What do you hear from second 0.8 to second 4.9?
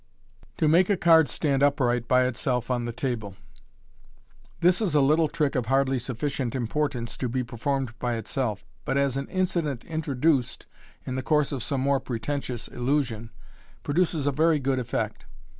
k Card stand upright by itself on the Table.— This